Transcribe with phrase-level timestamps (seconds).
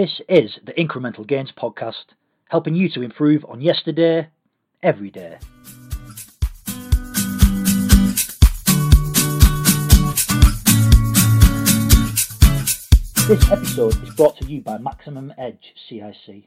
[0.00, 2.14] This is the Incremental Gains Podcast,
[2.50, 4.28] helping you to improve on yesterday,
[4.80, 5.38] every day.
[13.26, 16.44] This episode is brought to you by Maximum Edge CIC.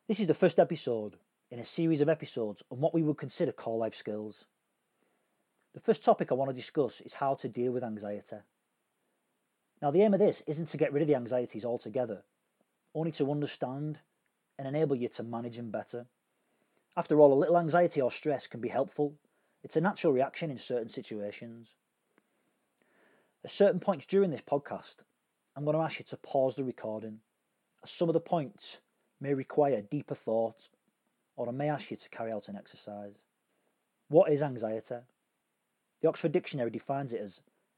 [0.07, 1.16] This is the first episode
[1.52, 4.35] in a series of episodes on what we would consider core life skills.
[5.73, 8.38] The first topic I want to discuss is how to deal with anxiety.
[9.82, 12.23] Now, the aim of this isn't to get rid of the anxieties altogether,
[12.93, 13.98] only to understand
[14.57, 16.05] and enable you to manage them better.
[16.95, 19.13] After all, a little anxiety or stress can be helpful.
[19.63, 21.67] It's a natural reaction in certain situations.
[23.45, 24.82] At certain points during this podcast,
[25.55, 27.20] I'm going to ask you to pause the recording,
[27.84, 28.63] as some of the points
[29.21, 30.55] may require deeper thought,
[31.35, 33.15] or I may ask you to carry out an exercise.
[34.10, 34.96] What is anxiety?
[36.02, 37.32] The Oxford Dictionary defines it as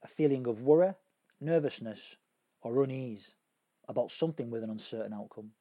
[0.04, 0.94] a feeling of worry,
[1.40, 2.00] nervousness,
[2.62, 3.22] or unease
[3.88, 5.52] about something with an uncertain outcome.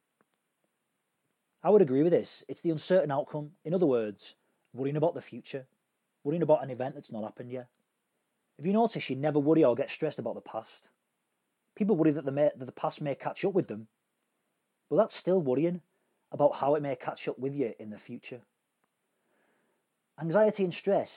[1.62, 2.28] I would agree with this.
[2.48, 3.50] It's the uncertain outcome.
[3.64, 4.18] In other words,
[4.72, 5.66] worrying about the future,
[6.24, 7.68] worrying about an event that's not happened yet.
[8.58, 10.68] If you notice, you never worry or get stressed about the past.
[11.76, 13.86] People worry that the, may, that the past may catch up with them,
[14.88, 15.80] but that's still worrying
[16.32, 18.40] about how it may catch up with you in the future.
[20.20, 21.08] Anxiety and stress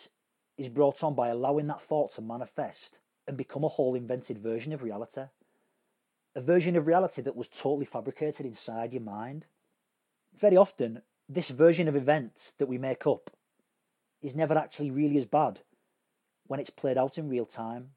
[0.58, 2.78] is brought on by allowing that thought to manifest
[3.28, 5.22] and become a whole invented version of reality.
[6.36, 9.46] A version of reality that was totally fabricated inside your mind
[10.40, 13.30] very often, this version of events that we make up
[14.22, 15.60] is never actually really as bad
[16.48, 17.90] when it's played out in real time.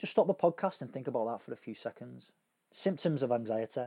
[0.00, 2.22] Just stop the podcast and think about that for a few seconds.
[2.84, 3.86] Symptoms of anxiety.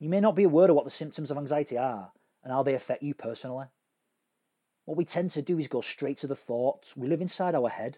[0.00, 2.10] You may not be aware of what the symptoms of anxiety are
[2.42, 3.66] and how they affect you personally.
[4.86, 6.86] What we tend to do is go straight to the thoughts.
[6.96, 7.96] We live inside our head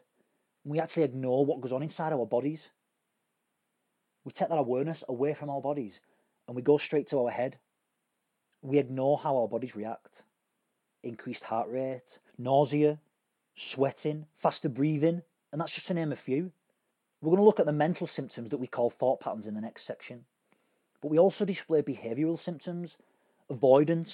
[0.64, 2.58] and we actually ignore what goes on inside our bodies.
[4.24, 5.92] We take that awareness away from our bodies
[6.46, 7.56] and we go straight to our head
[8.62, 10.06] we ignore how our bodies react.
[11.02, 12.02] Increased heart rate,
[12.38, 12.98] nausea,
[13.74, 16.50] sweating, faster breathing, and that's just to name a few.
[17.20, 19.60] We're going to look at the mental symptoms that we call thought patterns in the
[19.60, 20.24] next section.
[21.00, 22.90] But we also display behavioural symptoms,
[23.50, 24.08] avoidance,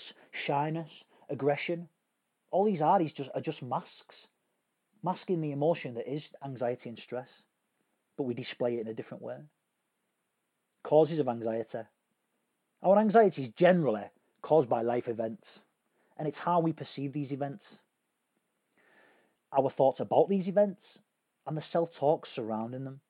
[0.46, 0.88] shyness,
[1.30, 1.88] aggression.
[2.50, 4.14] All these are, these just, are just masks,
[5.02, 7.28] masking the emotion that is anxiety and stress,
[8.16, 9.36] but we display it in a different way.
[10.82, 11.78] Causes of anxiety.
[12.82, 14.04] Our anxiety is generally
[14.42, 15.44] caused by life events,
[16.18, 17.62] and it's how we perceive these events.
[19.56, 20.80] Our thoughts about these events
[21.46, 23.00] and the self talk surrounding them.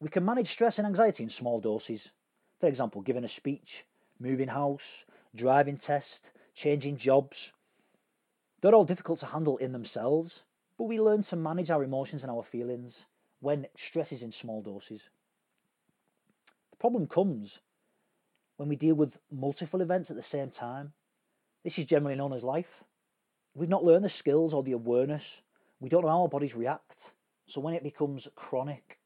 [0.00, 2.00] We can manage stress and anxiety in small doses.
[2.60, 3.68] For example, giving a speech,
[4.20, 4.80] moving house,
[5.34, 6.06] driving test,
[6.62, 7.36] changing jobs.
[8.60, 10.32] They're all difficult to handle in themselves,
[10.78, 12.92] but we learn to manage our emotions and our feelings
[13.40, 15.00] when stress is in small doses.
[16.70, 17.50] The problem comes
[18.56, 20.92] when we deal with multiple events at the same time.
[21.64, 22.66] This is generally known as life.
[23.54, 25.22] We've not learned the skills or the awareness.
[25.80, 26.90] We don't know how our bodies react.
[27.54, 28.98] So when it becomes chronic,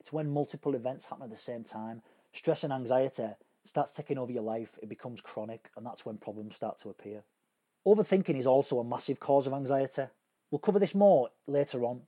[0.00, 2.02] it's when multiple events happen at the same time.
[2.38, 3.28] Stress and anxiety
[3.68, 4.68] starts taking over your life.
[4.82, 7.22] It becomes chronic, and that's when problems start to appear.
[7.86, 10.04] Overthinking is also a massive cause of anxiety.
[10.50, 12.00] We'll cover this more later on,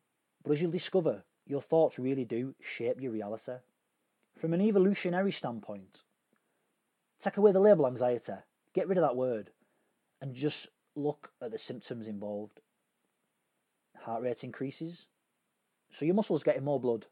[0.44, 3.52] but as you'll discover, your thoughts really do shape your reality.
[4.40, 5.98] From an evolutionary standpoint,
[7.26, 8.34] Take away the label anxiety.
[8.76, 9.48] Get rid of that word
[10.20, 10.54] and just
[10.94, 12.60] look at the symptoms involved.
[14.04, 14.92] Heart rate increases,
[15.98, 17.06] so your muscles getting more blood.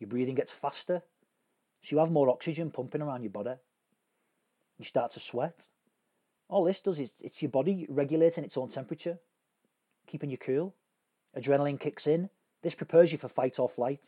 [0.00, 3.54] Your breathing gets faster, so you have more oxygen pumping around your body.
[4.78, 5.54] You start to sweat.
[6.48, 9.16] All this does is it's your body regulating its own temperature,
[10.10, 10.74] keeping you cool.
[11.38, 12.28] Adrenaline kicks in.
[12.64, 14.00] This prepares you for fight or flight.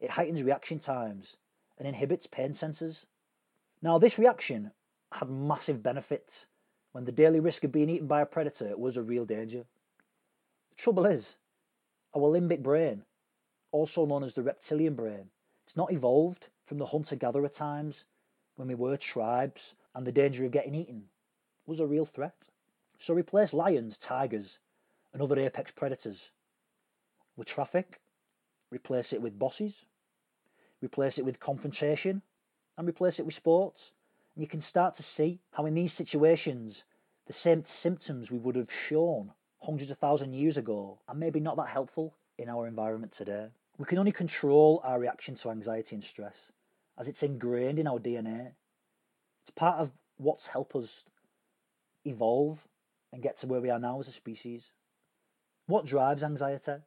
[0.00, 1.26] It heightens reaction times
[1.78, 2.96] and inhibits pain sensors.
[3.82, 4.70] Now, this reaction
[5.14, 6.30] had massive benefits
[6.92, 9.64] when the daily risk of being eaten by a predator was a real danger.
[10.70, 11.24] The trouble is,
[12.14, 13.02] our limbic brain,
[13.70, 15.30] also known as the reptilian brain,
[15.66, 17.94] it's not evolved from the hunter gatherer times
[18.56, 19.60] when we were tribes
[19.94, 21.04] and the danger of getting eaten
[21.66, 22.34] was a real threat.
[23.06, 24.46] So replace lions, tigers,
[25.12, 26.16] and other apex predators
[27.36, 28.00] with traffic,
[28.70, 29.72] replace it with bosses,
[30.82, 32.22] replace it with confrontation,
[32.76, 33.78] and replace it with sports.
[34.34, 36.74] And you can start to see how in these situations,
[37.26, 39.30] the same symptoms we would have shown
[39.60, 43.46] hundreds of thousand years ago are maybe not that helpful in our environment today.
[43.78, 46.34] We can only control our reaction to anxiety and stress
[46.98, 48.52] as it's ingrained in our DNA.
[49.42, 50.88] It's part of what's helped us
[52.04, 52.58] evolve
[53.12, 54.62] and get to where we are now as a species.
[55.66, 56.82] What drives anxiety?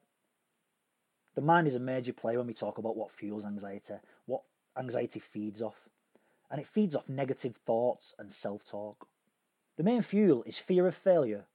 [1.35, 3.95] The mind is a major player when we talk about what fuels anxiety,
[4.25, 4.41] what
[4.77, 5.75] anxiety feeds off.
[6.51, 9.07] And it feeds off negative thoughts and self talk.
[9.77, 11.45] The main fuel is fear of failure,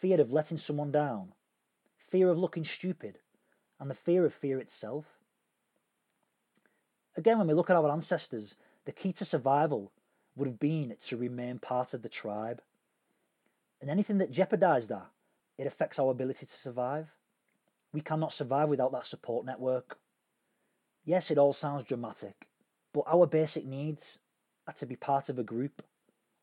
[0.00, 1.32] fear of letting someone down,
[2.10, 3.18] fear of looking stupid,
[3.80, 5.04] and the fear of fear itself.
[7.16, 8.48] Again, when we look at our ancestors,
[8.84, 9.90] the key to survival
[10.36, 12.60] would have been to remain part of the tribe.
[13.80, 15.06] And anything that jeopardized that,
[15.58, 17.06] it affects our ability to survive.
[17.92, 19.98] We cannot survive without that support network.
[21.04, 22.34] Yes, it all sounds dramatic,
[22.92, 24.00] but our basic needs
[24.74, 25.82] to be part of a group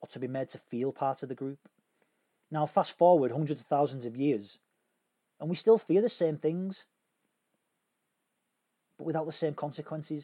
[0.02, 1.60] or to be made to feel part of the group.
[2.52, 4.46] Now, fast forward hundreds of thousands of years,
[5.40, 6.76] and we still fear the same things,
[8.98, 10.24] but without the same consequences.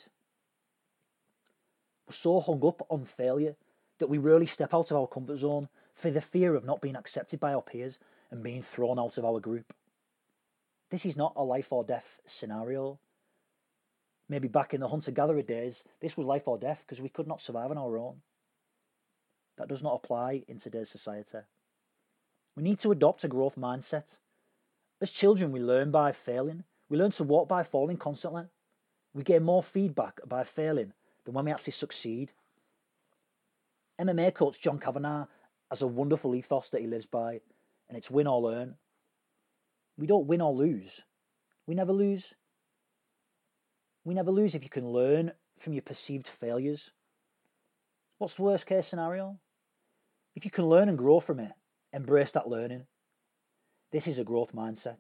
[2.07, 3.55] We're so hung up on failure
[3.99, 5.67] that we rarely step out of our comfort zone
[6.01, 7.93] for the fear of not being accepted by our peers
[8.31, 9.65] and being thrown out of our group.
[10.91, 12.05] This is not a life or death
[12.39, 12.97] scenario.
[14.29, 17.27] Maybe back in the hunter gatherer days, this was life or death because we could
[17.27, 18.21] not survive on our own.
[19.57, 21.39] That does not apply in today's society.
[22.55, 24.03] We need to adopt a growth mindset.
[25.01, 26.63] As children, we learn by failing.
[26.89, 28.43] We learn to walk by falling constantly.
[29.13, 30.93] We get more feedback by failing
[31.25, 32.29] than when we actually succeed.
[33.99, 35.25] MMA coach John Kavanagh
[35.71, 37.39] has a wonderful ethos that he lives by,
[37.87, 38.75] and it's win or learn.
[39.97, 40.89] We don't win or lose.
[41.67, 42.23] We never lose.
[44.09, 45.33] We never lose if you can learn
[45.63, 46.79] from your perceived failures.
[48.17, 49.37] What's the worst case scenario?
[50.35, 51.51] If you can learn and grow from it,
[51.93, 52.87] embrace that learning.
[53.93, 54.95] This is a growth mindset.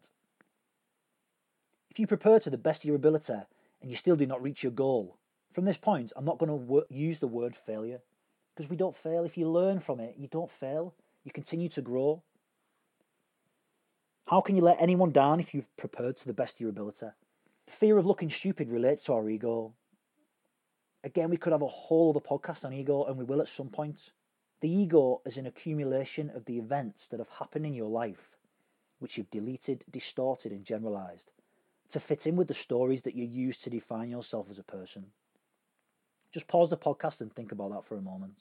[1.89, 3.33] If you prepare to the best of your ability
[3.81, 5.17] and you still do not reach your goal,
[5.55, 8.01] from this point, I'm not going to use the word failure
[8.55, 9.23] because we don't fail.
[9.23, 10.93] If you learn from it, you don't fail.
[11.23, 12.21] You continue to grow.
[14.27, 17.07] How can you let anyone down if you've prepared to the best of your ability?
[17.79, 19.73] Fear of looking stupid relates to our ego.
[21.03, 23.69] Again, we could have a whole other podcast on ego, and we will at some
[23.69, 23.95] point.
[24.61, 28.17] The ego is an accumulation of the events that have happened in your life,
[28.99, 31.21] which you've deleted, distorted, and generalized
[31.93, 35.05] to fit in with the stories that you use to define yourself as a person.
[36.33, 38.35] Just pause the podcast and think about that for a moment.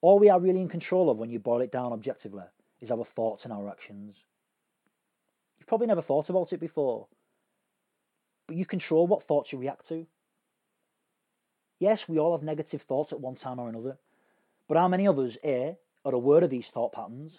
[0.00, 2.44] All we are really in control of when you boil it down objectively
[2.80, 4.14] is our thoughts and our actions.
[5.58, 7.06] You've probably never thought about it before,
[8.52, 10.04] but you control what thoughts you react to.
[11.78, 13.96] Yes, we all have negative thoughts at one time or another,
[14.68, 17.32] but how many of us, A, are aware of these thought patterns,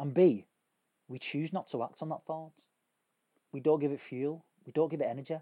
[0.00, 0.44] and B,
[1.06, 2.50] we choose not to act on that thought?
[3.52, 5.36] We don't give it fuel, we don't give it energy.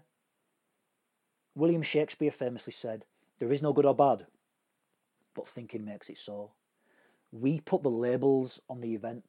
[1.55, 3.03] William Shakespeare famously said,
[3.39, 4.27] There is no good or bad,
[5.35, 6.51] but thinking makes it so.
[7.31, 9.27] We put the labels on the events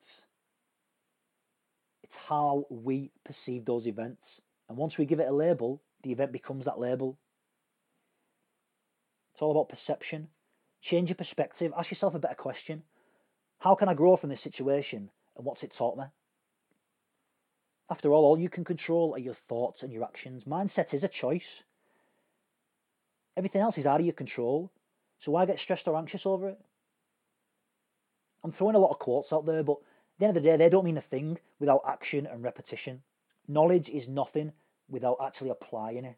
[2.07, 4.21] it's how we perceive those events.
[4.69, 7.17] And once we give it a label, the event becomes that label.
[9.35, 10.29] It's all about perception.
[10.83, 11.73] Change your perspective.
[11.77, 12.83] Ask yourself a better question.
[13.59, 16.05] How can I grow from this situation and what's it taught me?
[17.91, 20.43] After all, all you can control are your thoughts and your actions.
[20.45, 21.43] Mindset is a choice.
[23.37, 24.73] Everything else is out of your control.
[25.25, 26.59] So why get stressed or anxious over it?
[28.43, 30.57] I'm throwing a lot of quotes out there, but at the end of the day,
[30.57, 33.03] they don't mean a thing without action and repetition.
[33.49, 34.53] Knowledge is nothing
[34.89, 36.17] without actually applying it.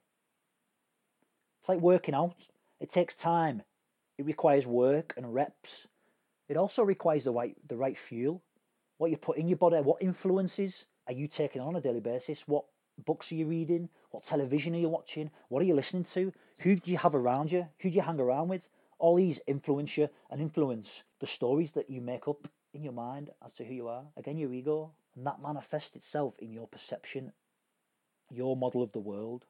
[1.60, 2.36] It's like working out.
[2.80, 3.62] It takes time.
[4.18, 5.68] It requires work and reps.
[6.48, 8.42] It also requires the right the right fuel.
[8.98, 10.72] What you put in your body, what influences
[11.06, 12.38] are you taking on a daily basis?
[12.46, 12.64] What
[13.06, 13.88] books are you reading?
[14.10, 15.30] What television are you watching?
[15.48, 16.32] What are you listening to?
[16.60, 17.66] Who do you have around you?
[17.80, 18.62] Who do you hang around with?
[18.98, 20.86] All these influence you and influence
[21.20, 24.02] the stories that you make up in your mind as to who you are.
[24.16, 27.32] Again, your ego, and that manifests itself in your perception,
[28.30, 29.42] your model of the world.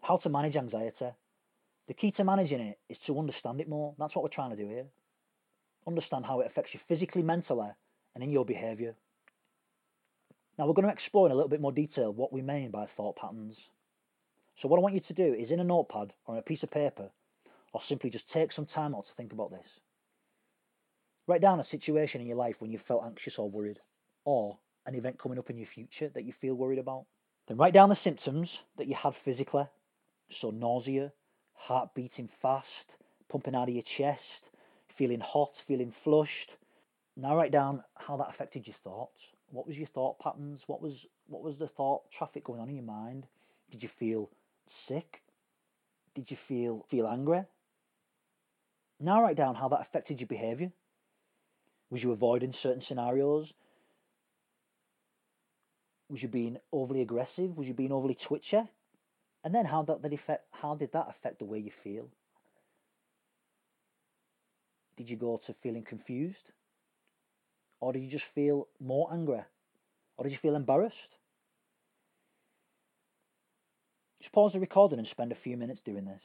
[0.00, 1.10] How to manage anxiety.
[1.86, 3.94] The key to managing it is to understand it more.
[3.98, 4.86] That's what we're trying to do here.
[5.86, 7.68] Understand how it affects you physically, mentally,
[8.14, 8.94] and in your behaviour.
[10.58, 12.86] Now, we're going to explore in a little bit more detail what we mean by
[12.96, 13.56] thought patterns.
[14.62, 16.62] So, what I want you to do is in a notepad or on a piece
[16.62, 17.10] of paper,
[17.74, 19.68] or simply just take some time out to think about this.
[21.26, 23.78] Write down a situation in your life when you felt anxious or worried,
[24.24, 27.04] or an event coming up in your future that you feel worried about.
[27.48, 28.48] Then write down the symptoms
[28.78, 29.64] that you had physically,
[30.40, 31.12] so nausea,
[31.54, 32.66] heart beating fast,
[33.30, 34.20] pumping out of your chest,
[34.96, 36.50] feeling hot, feeling flushed.
[37.16, 39.18] Now write down how that affected your thoughts.
[39.50, 40.60] What was your thought patterns?
[40.66, 40.92] What was
[41.28, 43.26] what was the thought traffic going on in your mind?
[43.70, 44.30] Did you feel
[44.88, 45.20] sick?
[46.14, 47.42] Did you feel feel angry?
[49.00, 50.70] Now write down how that affected your behaviour.
[51.90, 53.48] Was you avoiding certain scenarios?
[56.10, 57.56] Was you being overly aggressive?
[57.56, 58.60] Was you being overly twitchy?
[59.44, 62.08] And then how that, that effect, how did that affect the way you feel?
[64.96, 66.36] Did you go to feeling confused?
[67.80, 69.40] Or did you just feel more angry?
[70.16, 70.96] Or did you feel embarrassed?
[74.20, 76.20] Just pause the recording and spend a few minutes doing this.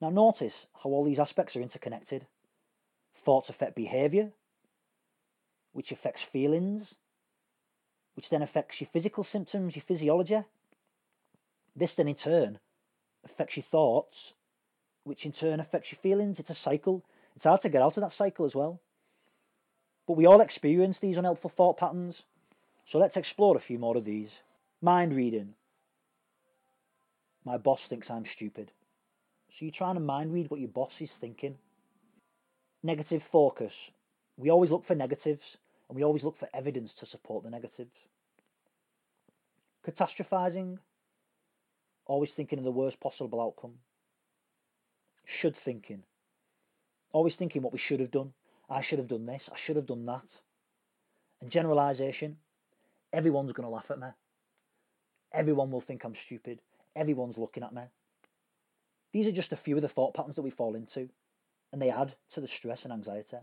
[0.00, 2.26] Now notice how all these aspects are interconnected.
[3.24, 4.30] Thoughts affect behaviour,
[5.72, 6.82] which affects feelings,
[8.14, 10.38] which then affects your physical symptoms, your physiology.
[11.74, 12.58] This then in turn
[13.24, 14.14] affects your thoughts,
[15.04, 16.36] which in turn affects your feelings.
[16.38, 17.02] It's a cycle.
[17.36, 18.80] It's hard to get out of that cycle as well.
[20.06, 22.14] But we all experience these unhelpful thought patterns.
[22.90, 24.28] So let's explore a few more of these.
[24.82, 25.54] Mind reading.
[27.44, 28.70] My boss thinks I'm stupid.
[29.48, 31.56] So you're trying to mind read what your boss is thinking.
[32.82, 33.72] Negative focus.
[34.36, 35.42] We always look for negatives
[35.88, 37.90] and we always look for evidence to support the negatives.
[39.86, 40.78] Catastrophizing.
[42.06, 43.74] Always thinking of the worst possible outcome.
[45.40, 46.02] Should thinking.
[47.12, 48.32] Always thinking what we should have done.
[48.70, 49.42] I should have done this.
[49.50, 50.22] I should have done that.
[51.40, 52.36] And generalization.
[53.12, 54.08] Everyone's going to laugh at me.
[55.34, 56.60] Everyone will think I'm stupid.
[56.96, 57.82] Everyone's looking at me.
[59.12, 61.08] These are just a few of the thought patterns that we fall into,
[61.72, 63.36] and they add to the stress and anxiety.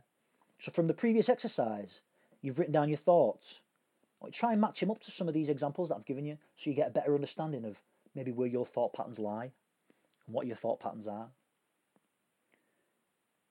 [0.65, 1.89] So, from the previous exercise,
[2.41, 3.43] you've written down your thoughts.
[4.33, 6.69] Try and match them up to some of these examples that I've given you so
[6.69, 7.75] you get a better understanding of
[8.15, 9.51] maybe where your thought patterns lie
[10.25, 11.27] and what your thought patterns are.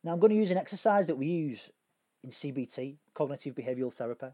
[0.04, 1.58] Now, I'm going to use an exercise that we use
[2.22, 4.28] in CBT, cognitive behavioral therapy.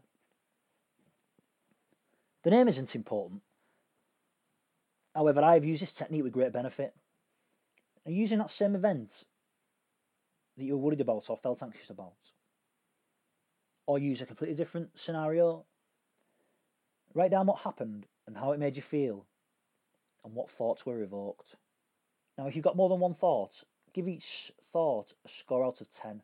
[2.43, 3.41] The name isn't important.
[5.15, 6.93] However, I have used this technique with great benefit.
[8.05, 9.09] And using that same event
[10.57, 12.13] that you were worried about or felt anxious about,
[13.87, 15.63] or use a completely different scenario,
[17.13, 19.25] write down what happened and how it made you feel,
[20.23, 21.47] and what thoughts were evoked.
[22.37, 23.51] Now, if you've got more than one thought,
[23.93, 24.23] give each
[24.73, 26.21] thought a score out of 10.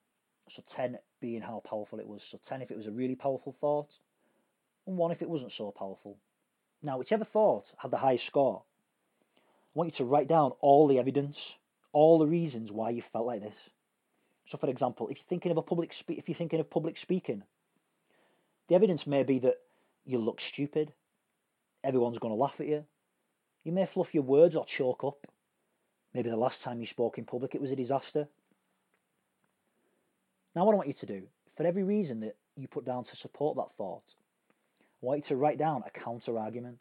[0.55, 2.19] So 10 being how powerful it was.
[2.31, 3.87] So 10 if it was a really powerful thought,
[4.85, 6.17] and 1 if it wasn't so powerful.
[6.83, 8.63] Now, whichever thought had the highest score,
[9.37, 9.39] I
[9.75, 11.37] want you to write down all the evidence,
[11.93, 13.53] all the reasons why you felt like this.
[14.51, 16.95] So, for example, if you're thinking of a public spe- if you're thinking of public
[17.01, 17.43] speaking,
[18.67, 19.55] the evidence may be that
[20.05, 20.91] you look stupid.
[21.83, 22.83] Everyone's going to laugh at you.
[23.63, 25.25] You may fluff your words or choke up.
[26.13, 28.27] Maybe the last time you spoke in public it was a disaster.
[30.53, 31.23] Now, what I want you to do,
[31.55, 34.03] for every reason that you put down to support that thought,
[35.01, 36.79] I want you to write down a counter argument.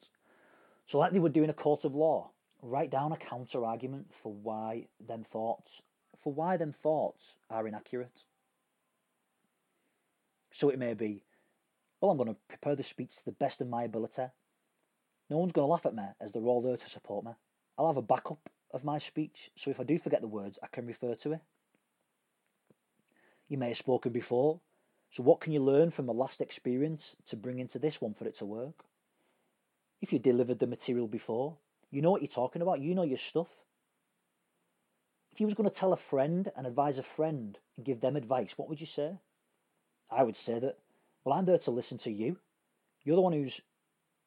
[0.90, 2.30] So, like they would do in a court of law,
[2.62, 5.68] write down a counter argument for why them thoughts,
[6.22, 8.12] for why them thoughts are inaccurate.
[10.60, 11.22] So it may be,
[12.00, 14.26] well, I'm going to prepare the speech to the best of my ability.
[15.30, 17.32] No one's going to laugh at me as they're all there to support me.
[17.78, 18.38] I'll have a backup
[18.72, 19.34] of my speech,
[19.64, 21.40] so if I do forget the words, I can refer to it.
[23.48, 24.60] You may have spoken before,
[25.16, 28.26] so what can you learn from the last experience to bring into this one for
[28.26, 28.84] it to work?
[30.00, 31.56] If you delivered the material before,
[31.90, 33.48] you know what you're talking about, you know your stuff.
[35.40, 38.50] You was going to tell a friend and advise a friend and give them advice,
[38.58, 39.12] what would you say?
[40.10, 40.76] I would say that,
[41.24, 42.36] well, I'm there to listen to you.
[43.04, 43.54] You're the one who's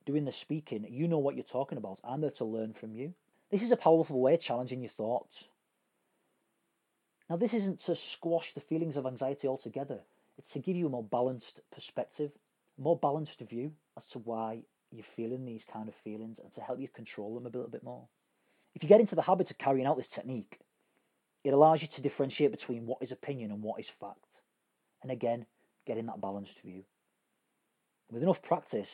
[0.08, 0.88] doing the speaking.
[0.90, 2.00] You know what you're talking about.
[2.04, 3.14] I'm there to learn from you.
[3.52, 5.30] This is a powerful way of challenging your thoughts.
[7.30, 10.00] Now, this isn't to squash the feelings of anxiety altogether.
[10.40, 12.32] It's to give you a more balanced perspective,
[12.80, 16.62] a more balanced view as to why you're feeling these kind of feelings and to
[16.62, 18.08] help you control them a little bit more.
[18.74, 20.58] If you get into the habit of carrying out this technique,
[21.44, 24.20] it allows you to differentiate between what is opinion and what is fact.
[25.02, 25.46] And again,
[25.86, 26.84] getting that balanced view.
[28.12, 28.88] With enough practice,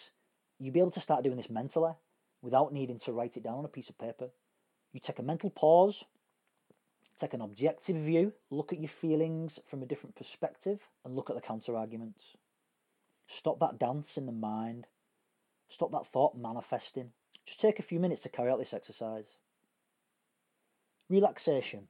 [0.60, 1.94] you'll be able to start doing this mentally
[2.41, 4.29] without needing to write it down on a piece of paper.
[4.94, 5.96] You take a mental pause,
[7.22, 11.36] take an objective view, look at your feelings from a different perspective, and look at
[11.36, 12.22] the counter arguments.
[13.39, 14.86] Stop that dance in the mind
[15.75, 17.12] Stop that thought manifesting.
[17.46, 19.25] Just take a few minutes to carry out this exercise.
[21.10, 21.88] Relaxation.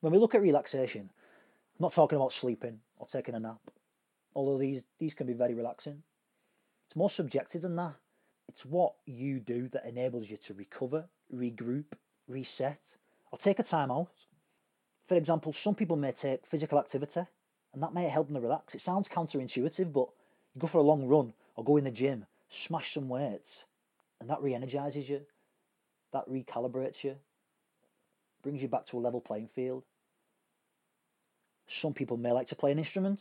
[0.00, 3.60] When we look at relaxation, I'm not talking about sleeping or taking a nap,
[4.34, 6.02] although these, these can be very relaxing.
[6.86, 7.94] It's more subjective than that.
[8.48, 11.84] It's what you do that enables you to recover, regroup,
[12.28, 12.78] reset,
[13.32, 14.08] or take a time out.
[15.08, 17.20] For example, some people may take physical activity
[17.74, 18.74] and that may help them to relax.
[18.74, 20.08] It sounds counterintuitive, but
[20.54, 22.24] you go for a long run or go in the gym,
[22.66, 23.50] smash some weights,
[24.20, 25.20] and that re energizes you,
[26.12, 27.16] that recalibrates you,
[28.42, 29.82] brings you back to a level playing field.
[31.82, 33.20] Some people may like to play an instrument.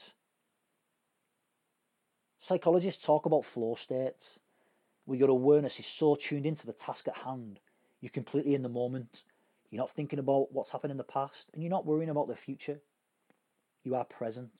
[2.47, 4.24] Psychologists talk about flow states
[5.05, 7.59] where your awareness is so tuned into the task at hand,
[8.01, 9.09] you're completely in the moment.
[9.71, 12.36] You're not thinking about what's happened in the past, and you're not worrying about the
[12.45, 12.77] future.
[13.83, 14.51] You are present.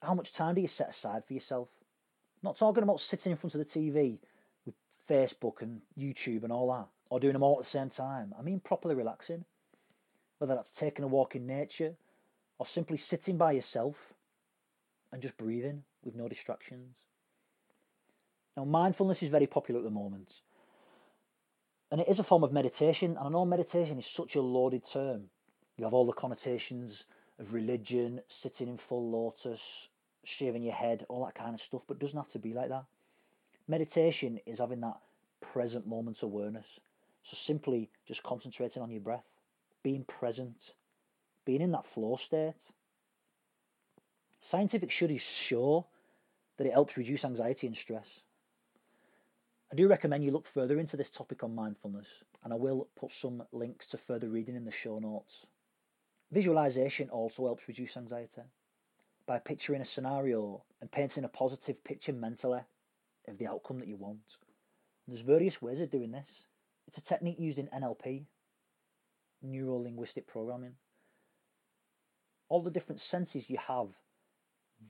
[0.00, 1.68] How much time do you set aside for yourself?
[2.42, 4.18] I'm not talking about sitting in front of the TV
[4.66, 4.74] with
[5.08, 8.32] Facebook and YouTube and all that, or doing them all at the same time.
[8.38, 9.44] I mean properly relaxing.
[10.38, 11.92] Whether that's taking a walk in nature,
[12.58, 13.96] or simply sitting by yourself
[15.12, 16.88] and just breathing with no distractions.
[18.56, 20.28] Now, mindfulness is very popular at the moment,
[21.90, 23.16] and it is a form of meditation.
[23.18, 25.24] And I know meditation is such a loaded term.
[25.76, 26.94] You have all the connotations
[27.38, 29.60] of religion, sitting in full lotus,
[30.38, 32.70] shaving your head, all that kind of stuff, but it doesn't have to be like
[32.70, 32.84] that.
[33.68, 34.96] Meditation is having that
[35.52, 36.64] present moment awareness.
[37.30, 39.24] So simply just concentrating on your breath,
[39.82, 40.56] being present,
[41.44, 42.54] being in that flow state.
[44.50, 45.86] Scientific studies show
[46.58, 48.04] that it helps reduce anxiety and stress.
[49.72, 52.06] I do recommend you look further into this topic on mindfulness,
[52.44, 55.32] and I will put some links to further reading in the show notes.
[56.30, 58.42] Visualization also helps reduce anxiety
[59.26, 62.60] by picturing a scenario and painting a positive picture mentally
[63.28, 64.18] of the outcome that you want.
[65.08, 66.26] There's various ways of doing this.
[66.94, 68.24] It's a technique used in NLP,
[69.42, 70.74] neuro linguistic programming.
[72.48, 73.88] All the different senses you have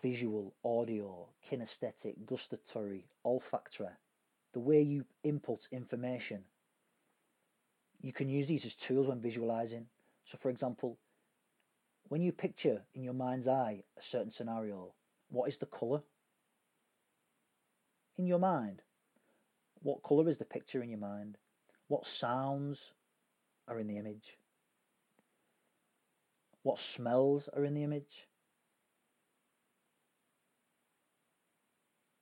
[0.02, 3.88] visual, audio, kinesthetic, gustatory, olfactory
[4.52, 6.40] the way you input information.
[8.00, 9.86] You can use these as tools when visualizing.
[10.30, 10.98] So, for example,
[12.08, 14.92] when you picture in your mind's eye a certain scenario,
[15.30, 16.02] what is the color?
[18.18, 18.82] In your mind,
[19.82, 21.36] what color is the picture in your mind?
[21.92, 22.78] What sounds
[23.68, 24.24] are in the image?
[26.62, 28.08] What smells are in the image?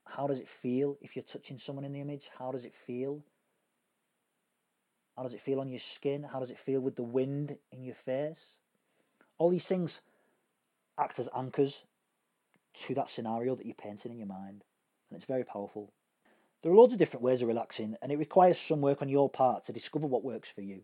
[0.04, 2.22] How does it feel if you're touching someone in the image?
[2.36, 3.20] How does it feel?
[5.16, 6.24] How does it feel on your skin?
[6.24, 8.42] How does it feel with the wind in your face?
[9.38, 9.92] All these things
[10.98, 11.72] act as anchors
[12.88, 14.64] to that scenario that you're painting in your mind,
[15.10, 15.92] and it's very powerful.
[16.62, 19.30] There are loads of different ways of relaxing, and it requires some work on your
[19.30, 20.80] part to discover what works for you.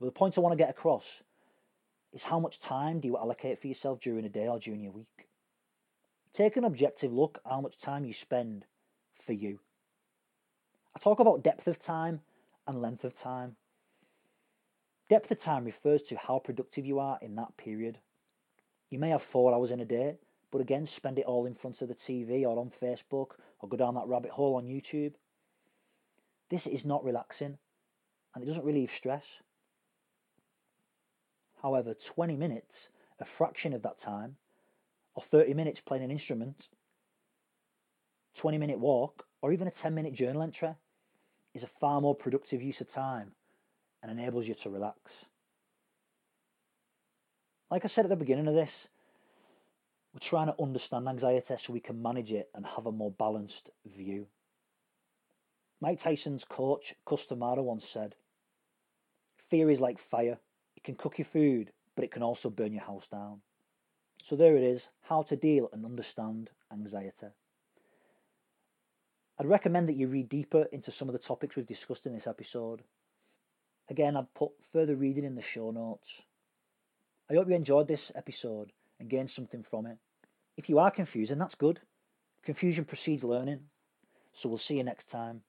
[0.00, 1.04] But the point I want to get across
[2.14, 4.92] is how much time do you allocate for yourself during a day or during your
[4.92, 5.06] week?
[6.36, 8.64] Take an objective look at how much time you spend
[9.26, 9.58] for you.
[10.96, 12.20] I talk about depth of time
[12.66, 13.54] and length of time.
[15.10, 17.98] Depth of time refers to how productive you are in that period.
[18.90, 20.16] You may have four hours in a day,
[20.52, 23.28] but again, spend it all in front of the TV or on Facebook
[23.60, 25.14] or go down that rabbit hole on YouTube.
[26.50, 27.56] This is not relaxing
[28.34, 29.22] and it doesn't relieve stress.
[31.62, 32.72] However, 20 minutes,
[33.20, 34.36] a fraction of that time,
[35.14, 36.56] or 30 minutes playing an instrument,
[38.40, 40.74] 20 minute walk, or even a 10 minute journal entry
[41.54, 43.30] is a far more productive use of time
[44.02, 44.98] and enables you to relax.
[47.70, 48.70] Like I said at the beginning of this,
[50.12, 53.70] we're trying to understand anxiety so we can manage it and have a more balanced
[53.96, 54.26] view.
[55.80, 58.14] Mike Tyson's coach, Cus D'Amato, once said,
[59.50, 60.38] Fear is like fire.
[60.76, 63.40] It can cook your food, but it can also burn your house down.
[64.28, 67.32] So there it is how to deal and understand anxiety.
[69.38, 72.26] I'd recommend that you read deeper into some of the topics we've discussed in this
[72.26, 72.82] episode.
[73.90, 76.06] Again, I've put further reading in the show notes.
[77.30, 78.70] I hope you enjoyed this episode
[79.02, 79.98] and gained something from it.
[80.56, 81.80] If you are confused, then that's good.
[82.46, 83.60] Confusion precedes learning.
[84.40, 85.42] So we'll see you next time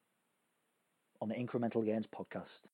[1.21, 2.72] on the Incremental Gains podcast.